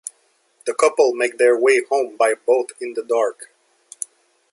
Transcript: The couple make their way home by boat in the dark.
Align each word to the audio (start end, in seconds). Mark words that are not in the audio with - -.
The 0.65 0.73
couple 0.73 1.13
make 1.13 1.37
their 1.37 1.55
way 1.55 1.83
home 1.83 2.17
by 2.17 2.33
boat 2.33 2.71
in 2.81 2.95
the 2.95 3.03
dark. 3.03 3.51